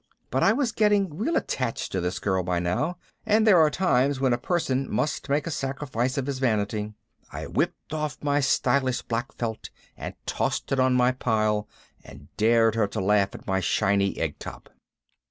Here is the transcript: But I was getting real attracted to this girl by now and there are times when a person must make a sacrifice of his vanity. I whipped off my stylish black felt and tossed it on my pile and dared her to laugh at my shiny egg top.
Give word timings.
But 0.31 0.41
I 0.41 0.51
was 0.51 0.71
getting 0.71 1.15
real 1.15 1.35
attracted 1.35 1.91
to 1.91 2.01
this 2.01 2.17
girl 2.17 2.41
by 2.41 2.57
now 2.57 2.97
and 3.23 3.45
there 3.45 3.59
are 3.59 3.69
times 3.69 4.19
when 4.19 4.33
a 4.33 4.37
person 4.39 4.89
must 4.91 5.29
make 5.29 5.45
a 5.45 5.51
sacrifice 5.51 6.17
of 6.17 6.25
his 6.25 6.39
vanity. 6.39 6.95
I 7.31 7.45
whipped 7.45 7.93
off 7.93 8.17
my 8.23 8.39
stylish 8.39 9.03
black 9.03 9.31
felt 9.31 9.69
and 9.95 10.15
tossed 10.25 10.71
it 10.71 10.79
on 10.79 10.95
my 10.95 11.11
pile 11.11 11.67
and 12.03 12.35
dared 12.35 12.73
her 12.73 12.87
to 12.87 12.99
laugh 12.99 13.35
at 13.35 13.45
my 13.45 13.59
shiny 13.59 14.17
egg 14.17 14.39
top. 14.39 14.71